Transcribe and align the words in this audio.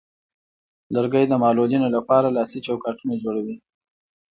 لرګی 0.93 1.25
د 1.27 1.33
معلولینو 1.43 1.87
لپاره 1.95 2.27
لاسي 2.37 2.59
چوکاټونه 2.65 3.13
جوړوي. 3.23 3.55